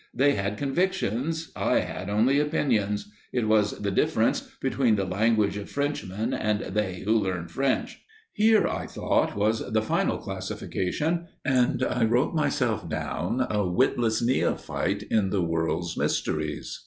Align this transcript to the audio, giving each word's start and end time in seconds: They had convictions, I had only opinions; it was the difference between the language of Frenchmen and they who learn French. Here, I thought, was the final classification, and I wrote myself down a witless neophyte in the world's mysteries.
They 0.15 0.33
had 0.33 0.57
convictions, 0.57 1.51
I 1.55 1.81
had 1.81 2.09
only 2.09 2.39
opinions; 2.39 3.11
it 3.31 3.47
was 3.47 3.77
the 3.77 3.91
difference 3.91 4.41
between 4.59 4.95
the 4.95 5.05
language 5.05 5.57
of 5.57 5.69
Frenchmen 5.69 6.33
and 6.33 6.61
they 6.73 7.01
who 7.01 7.19
learn 7.19 7.47
French. 7.49 8.01
Here, 8.33 8.67
I 8.67 8.87
thought, 8.87 9.35
was 9.35 9.59
the 9.73 9.83
final 9.83 10.17
classification, 10.17 11.27
and 11.45 11.83
I 11.83 12.03
wrote 12.05 12.33
myself 12.33 12.89
down 12.89 13.45
a 13.47 13.63
witless 13.69 14.23
neophyte 14.23 15.03
in 15.03 15.29
the 15.29 15.43
world's 15.43 15.95
mysteries. 15.95 16.79